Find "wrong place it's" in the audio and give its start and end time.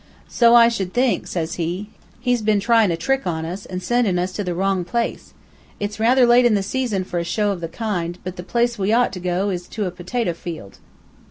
4.55-5.99